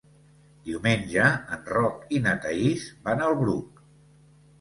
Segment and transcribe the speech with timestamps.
[0.69, 1.27] Diumenge
[1.57, 3.85] en Roc i na Thaís van al Bruc.